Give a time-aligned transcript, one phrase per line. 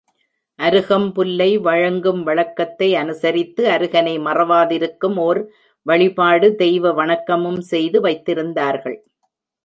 [0.59, 5.41] .அருகம் புல்லை வழங்கும் வழக்கத்தை அனுசரித்து அருகனை மறவாதிருக்கும் ஓர்
[5.85, 8.97] வழிபாடு தெய்வ வணக்கமும் செய்து வைத்திருந்தார்கள்.